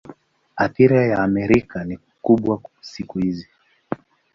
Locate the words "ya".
1.09-1.17